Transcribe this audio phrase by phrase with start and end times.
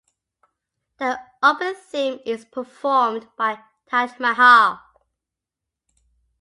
[0.97, 4.79] The opening theme is performed by Taj Mahal.